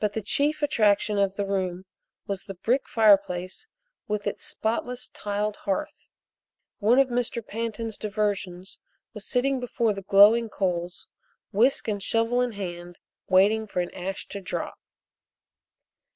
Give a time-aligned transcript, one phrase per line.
[0.00, 1.84] But the chief attraction of the room
[2.26, 3.68] was the brick fireplace
[4.08, 6.06] with its spotless tiled hearth.
[6.80, 7.40] One of Mr.
[7.40, 8.80] Pantin's diversions
[9.12, 11.06] was sitting before the glowing coals,
[11.52, 12.98] whisk and shovel in hand,
[13.28, 14.74] waiting for an ash to drop.